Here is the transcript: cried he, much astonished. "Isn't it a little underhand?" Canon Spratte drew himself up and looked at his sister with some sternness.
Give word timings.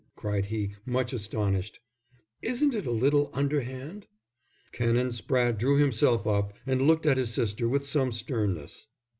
cried 0.15 0.47
he, 0.47 0.73
much 0.83 1.13
astonished. 1.13 1.79
"Isn't 2.41 2.73
it 2.73 2.87
a 2.87 2.91
little 2.91 3.29
underhand?" 3.35 4.07
Canon 4.71 5.09
Spratte 5.11 5.59
drew 5.59 5.77
himself 5.77 6.25
up 6.25 6.53
and 6.65 6.81
looked 6.87 7.05
at 7.05 7.17
his 7.17 7.31
sister 7.31 7.69
with 7.69 7.85
some 7.85 8.11
sternness. 8.11 8.87